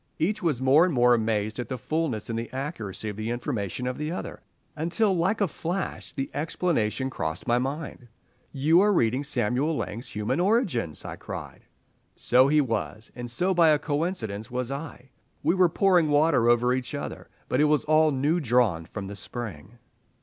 [0.17, 3.85] Each was more and more amazed at the fulness and the accuracy of the information
[3.85, 4.41] of the other,
[4.75, 8.07] until like a flash the explanation crossed my mind.
[8.51, 11.65] "You are reading Samuel Laing's 'Human Origins'!" I cried.
[12.15, 15.11] So he was, and so by a coincidence was I.
[15.43, 19.15] We were pouring water over each other, but it was all new drawn from the
[19.15, 19.77] spring.